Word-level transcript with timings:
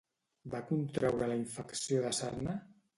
Va 0.53 0.61
contraure 0.69 1.29
la 1.33 1.37
infecció 1.45 2.05
de 2.11 2.19
sarna? 2.25 2.63